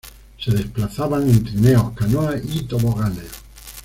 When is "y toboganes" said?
2.43-3.29